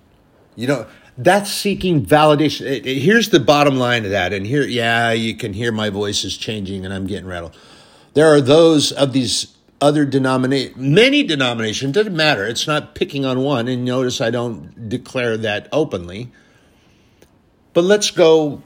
[0.56, 2.86] You know, that's seeking validation.
[2.86, 4.34] Here's the bottom line of that.
[4.34, 7.58] And here, yeah, you can hear my voice is changing and I'm getting rattled.
[8.14, 12.46] There are those of these other denominations, many denominations, doesn't matter.
[12.46, 13.68] It's not picking on one.
[13.68, 16.32] And notice I don't declare that openly.
[17.74, 18.62] But let's go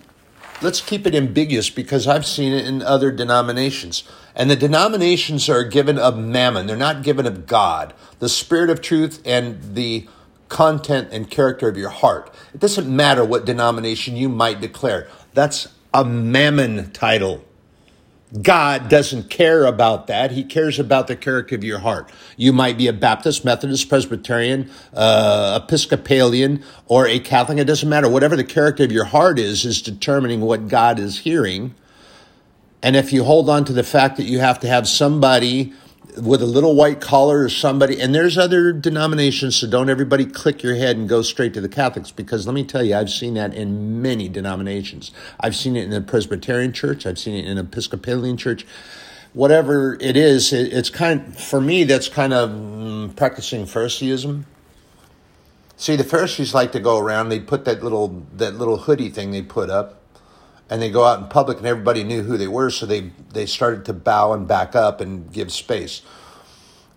[0.63, 4.04] let's keep it ambiguous because I've seen it in other denominations.
[4.36, 8.82] And the denominations are given of mammon, they're not given of God, the spirit of
[8.82, 10.08] truth and the
[10.49, 12.34] content and character of your heart.
[12.54, 17.43] It doesn't matter what denomination you might declare, that's a mammon title.
[18.41, 20.32] God doesn't care about that.
[20.32, 22.12] He cares about the character of your heart.
[22.36, 27.60] You might be a Baptist, Methodist, Presbyterian, uh, Episcopalian, or a Catholic.
[27.60, 28.10] It doesn't matter.
[28.10, 31.76] Whatever the character of your heart is, is determining what God is hearing.
[32.82, 35.74] And if you hold on to the fact that you have to have somebody
[36.18, 40.64] with a little white collar or somebody, and there's other denominations, so don't everybody click
[40.64, 43.34] your head and go straight to the Catholics because let me tell you, I've seen
[43.36, 45.11] that in many denominations.
[45.39, 48.66] I've seen it in the Presbyterian church, I've seen it in Episcopalian church.
[49.34, 54.45] Whatever it is, it, it's kind for me, that's kind of mm, practicing Phariseeism.
[55.76, 57.30] See, the Pharisees like to go around.
[57.30, 60.03] They'd put that little that little hoodie thing they put up,
[60.74, 62.71] and they go out in public, and everybody knew who they were.
[62.71, 66.01] So they they started to bow and back up and give space.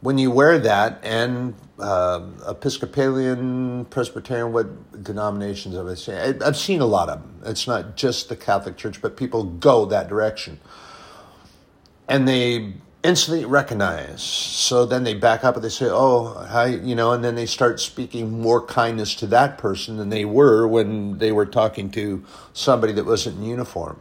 [0.00, 6.42] When you wear that, and uh, Episcopalian, Presbyterian, what denominations have I seen?
[6.42, 7.42] I've seen a lot of them.
[7.44, 10.58] It's not just the Catholic Church, but people go that direction,
[12.08, 14.22] and they instantly recognize.
[14.22, 17.46] So then they back up and they say, "Oh, hi," you know, and then they
[17.46, 22.24] start speaking more kindness to that person than they were when they were talking to
[22.52, 24.00] somebody that wasn't in uniform.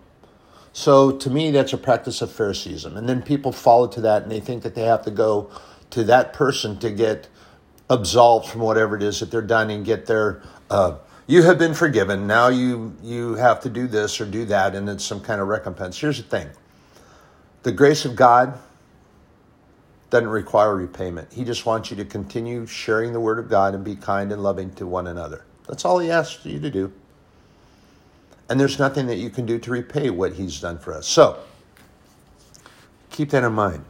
[0.73, 4.31] So to me, that's a practice of Phariseeism, and then people follow to that, and
[4.31, 5.49] they think that they have to go
[5.91, 7.27] to that person to get
[7.89, 10.41] absolved from whatever it is that they're done and get their.
[10.69, 10.95] Uh,
[11.27, 12.27] you have been forgiven.
[12.27, 15.47] Now you you have to do this or do that, and it's some kind of
[15.47, 15.99] recompense.
[15.99, 16.49] Here's the thing:
[17.63, 18.59] the grace of God
[20.15, 21.33] doesn't require repayment.
[21.33, 24.41] He just wants you to continue sharing the word of God and be kind and
[24.41, 25.43] loving to one another.
[25.67, 26.93] That's all he asks you to do.
[28.47, 31.05] And there's nothing that you can do to repay what he's done for us.
[31.05, 31.37] So,
[33.09, 33.83] keep that in mind.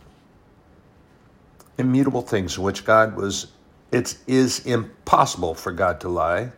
[1.77, 3.51] Immutable things in which God was,
[3.91, 6.53] it is impossible for God to lie.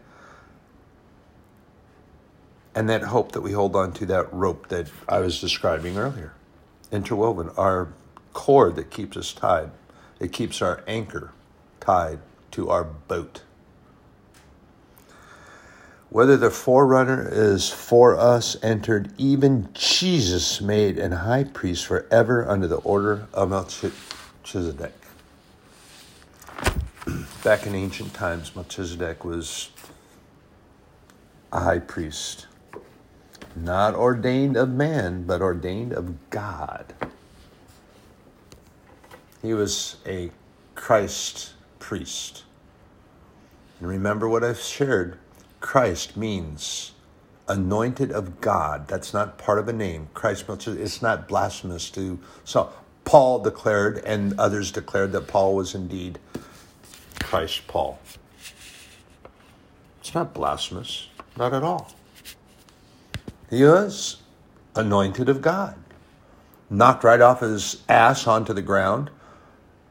[2.74, 6.32] And that hope that we hold on to, that rope that I was describing earlier,
[6.90, 7.90] interwoven, our
[8.38, 9.72] cord that keeps us tied.
[10.20, 11.32] It keeps our anchor
[11.80, 12.20] tied
[12.52, 13.42] to our boat.
[16.10, 22.68] Whether the forerunner is for us entered, even Jesus made an high priest forever under
[22.68, 24.94] the order of Melchizedek.
[27.44, 29.72] Back in ancient times, Melchizedek was
[31.52, 32.46] a high priest,
[33.56, 36.94] not ordained of man, but ordained of God.
[39.48, 40.30] He was a
[40.76, 42.44] Christ priest.
[43.80, 45.20] And remember what I've shared
[45.62, 46.92] Christ means
[47.48, 48.90] anointed of God.
[48.90, 50.10] That's not part of a name.
[50.14, 52.20] Christ, it's not blasphemous to.
[52.44, 52.74] So
[53.06, 56.20] Paul declared, and others declared that Paul was indeed
[57.24, 58.00] Christ Paul.
[60.02, 61.94] It's not blasphemous, not at all.
[63.50, 64.18] He was
[64.76, 65.76] anointed of God,
[66.70, 69.10] knocked right off his ass onto the ground,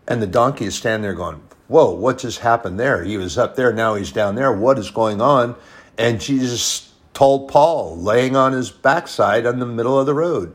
[0.08, 3.02] and the donkey is standing there going, Whoa, what just happened there?
[3.02, 4.52] He was up there, now he's down there.
[4.52, 5.56] What is going on?
[5.98, 10.54] And Jesus told Paul, laying on his backside in the middle of the road,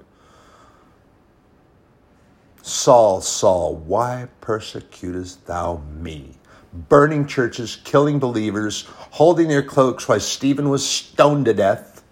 [2.62, 6.36] Saul, Saul, why persecutest thou me?
[6.72, 12.04] Burning churches, killing believers, holding their cloaks while Stephen was stoned to death,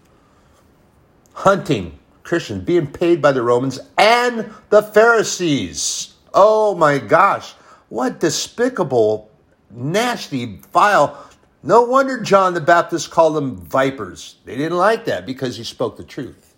[1.33, 6.15] hunting Christians, being paid by the Romans and the Pharisees.
[6.33, 7.53] Oh my gosh,
[7.89, 9.31] what despicable,
[9.71, 11.25] nasty, vile.
[11.61, 14.37] No wonder John the Baptist called them vipers.
[14.45, 16.55] They didn't like that because he spoke the truth.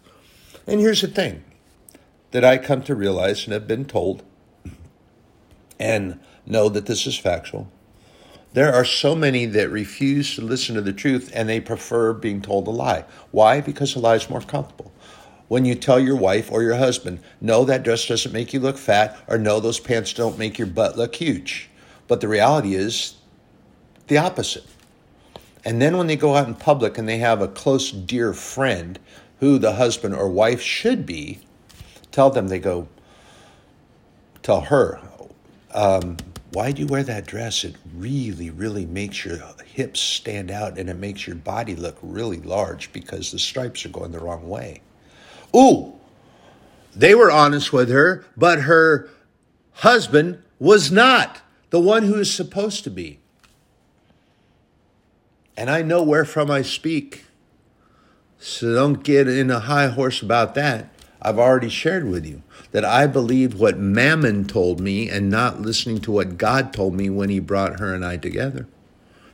[0.67, 1.43] And here's the thing
[2.31, 4.23] that I come to realize and have been told
[5.79, 7.71] and know that this is factual.
[8.53, 12.41] There are so many that refuse to listen to the truth and they prefer being
[12.41, 13.05] told a lie.
[13.31, 13.61] Why?
[13.61, 14.91] Because a lie is more comfortable
[15.51, 18.77] when you tell your wife or your husband, no, that dress doesn't make you look
[18.77, 21.69] fat, or no, those pants don't make your butt look huge.
[22.07, 23.15] But the reality is
[24.07, 24.63] the opposite.
[25.65, 28.97] And then when they go out in public and they have a close, dear friend
[29.41, 31.39] who the husband or wife should be,
[32.13, 32.87] tell them, they go,
[34.43, 35.01] tell her,
[35.73, 36.15] um,
[36.53, 37.65] why do you wear that dress?
[37.65, 42.39] It really, really makes your hips stand out and it makes your body look really
[42.39, 44.81] large because the stripes are going the wrong way.
[45.55, 45.93] Ooh,
[46.95, 49.09] they were honest with her, but her
[49.75, 53.19] husband was not the one who is supposed to be.
[55.57, 57.25] And I know wherefrom I speak.
[58.39, 60.89] So don't get in a high horse about that.
[61.21, 62.41] I've already shared with you
[62.71, 67.09] that I believed what Mammon told me and not listening to what God told me
[67.09, 68.67] when He brought her and I together.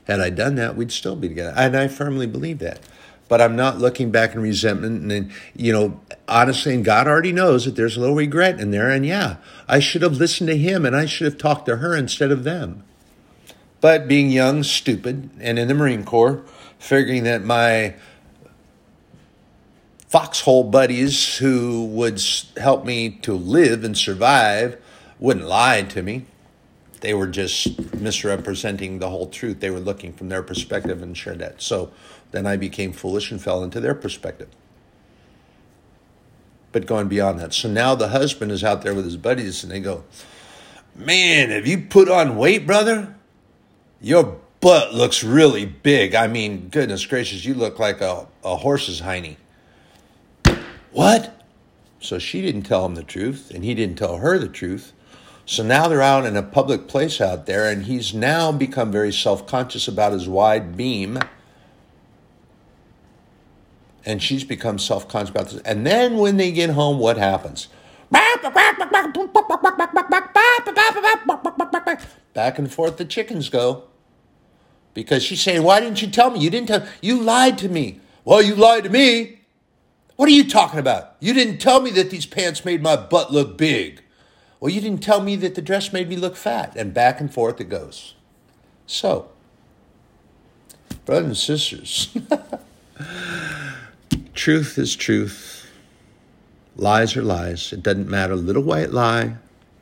[0.04, 1.54] Had I done that, we'd still be together.
[1.56, 2.80] And I firmly believe that
[3.28, 5.12] but I'm not looking back in resentment.
[5.12, 8.90] And, you know, honestly, and God already knows that there's a little regret in there.
[8.90, 9.36] And yeah,
[9.68, 12.44] I should have listened to him and I should have talked to her instead of
[12.44, 12.84] them.
[13.80, 16.42] But being young, stupid, and in the Marine Corps,
[16.78, 17.94] figuring that my
[20.08, 22.20] foxhole buddies who would
[22.56, 24.80] help me to live and survive
[25.20, 26.24] wouldn't lie to me.
[27.00, 29.60] They were just misrepresenting the whole truth.
[29.60, 31.62] They were looking from their perspective and shared that.
[31.62, 31.92] So
[32.30, 34.48] then I became foolish and fell into their perspective.
[36.72, 37.54] But going beyond that.
[37.54, 40.04] So now the husband is out there with his buddies and they go,
[40.94, 43.14] Man, have you put on weight, brother?
[44.00, 46.14] Your butt looks really big.
[46.14, 49.36] I mean, goodness gracious, you look like a, a horse's hiney.
[50.90, 51.42] What?
[52.00, 54.92] So she didn't tell him the truth, and he didn't tell her the truth.
[55.46, 59.12] So now they're out in a public place out there, and he's now become very
[59.12, 61.18] self conscious about his wide beam.
[64.08, 65.60] And she's become self conscious about this.
[65.62, 67.68] And then when they get home, what happens?
[72.32, 73.84] Back and forth the chickens go.
[74.94, 76.40] Because she's saying, Why didn't you tell me?
[76.40, 78.00] You didn't tell you lied to me.
[78.24, 79.40] Well, you lied to me.
[80.16, 81.16] What are you talking about?
[81.20, 84.02] You didn't tell me that these pants made my butt look big.
[84.58, 86.74] Well, you didn't tell me that the dress made me look fat.
[86.76, 88.14] And back and forth it goes.
[88.86, 89.28] So,
[91.04, 92.16] brothers and sisters,
[94.38, 95.68] truth is truth.
[96.76, 97.72] Lies are lies.
[97.72, 98.36] It doesn't matter.
[98.36, 99.34] Little white lie,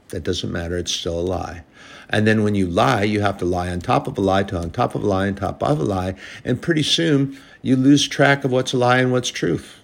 [0.09, 0.79] that doesn't matter.
[0.79, 1.63] It's still a lie.
[2.09, 4.57] And then when you lie, you have to lie on top of a lie to
[4.57, 6.15] on top of a lie on top of a lie.
[6.43, 9.81] And pretty soon you lose track of what's a lie and what's truth.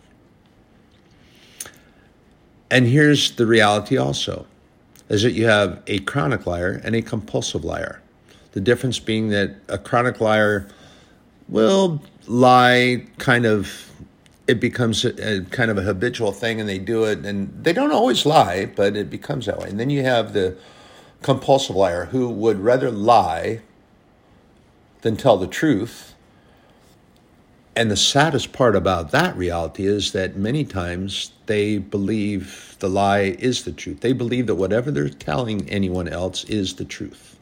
[2.70, 4.46] And here's the reality also
[5.10, 8.00] is that you have a chronic liar and a compulsive liar.
[8.52, 10.66] The difference being that a chronic liar
[11.48, 13.91] will lie kind of
[14.46, 17.72] it becomes a, a, kind of a habitual thing and they do it and they
[17.72, 20.56] don't always lie but it becomes that way and then you have the
[21.22, 23.60] compulsive liar who would rather lie
[25.02, 26.12] than tell the truth
[27.74, 33.36] and the saddest part about that reality is that many times they believe the lie
[33.38, 34.00] is the truth.
[34.00, 37.38] They believe that whatever they're telling anyone else is the truth.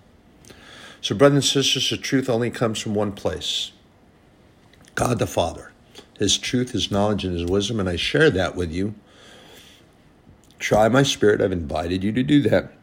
[1.01, 3.73] So, brothers and sisters, the truth only comes from one place
[4.95, 5.73] God the Father.
[6.21, 8.95] His truth, His knowledge, and His wisdom, and I share that with you.
[10.59, 11.41] Try my spirit.
[11.41, 12.75] I've invited you to do that.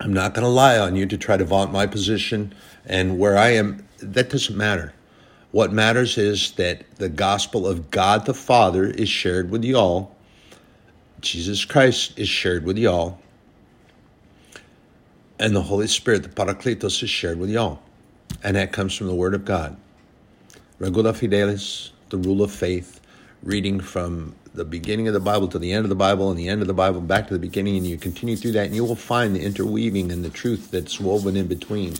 [0.00, 2.54] I'm not going to lie on you to try to vaunt my position
[2.84, 3.88] and where I am.
[4.00, 4.92] That doesn't matter.
[5.50, 10.14] What matters is that the gospel of God the Father is shared with y'all.
[11.22, 13.18] Jesus Christ is shared with y'all.
[15.40, 17.80] And the Holy Spirit, the Parakletos, is shared with y'all.
[18.44, 19.74] And that comes from the Word of God.
[20.78, 23.00] Regula Fidelis, the rule of faith,
[23.42, 26.48] reading from the beginning of the Bible to the end of the Bible and the
[26.48, 28.84] end of the Bible back to the beginning, and you continue through that, and you
[28.84, 31.94] will find the interweaving and the truth that's woven in between.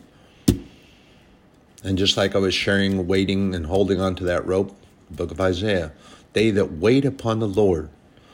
[1.84, 4.76] And just like I was sharing, waiting and holding on to that rope,
[5.08, 5.92] the book of Isaiah,
[6.32, 7.88] they that wait upon the Lord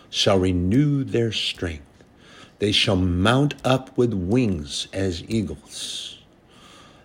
[0.09, 1.85] shall renew their strength.
[2.61, 6.19] They shall mount up with wings as eagles.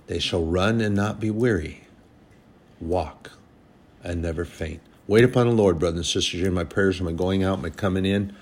[0.08, 1.88] They shall run and not be weary,
[2.80, 3.32] walk
[4.04, 4.82] and never faint.
[5.08, 6.40] Wait upon the Lord, brothers and sisters.
[6.40, 8.36] Hear my prayers, my going out, my coming in.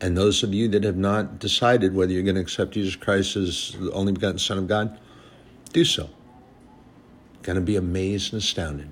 [0.00, 3.36] And those of you that have not decided whether you're going to accept Jesus Christ
[3.36, 4.98] as the only begotten Son of God,
[5.72, 6.10] do so
[7.42, 8.88] going to be amazed and astounded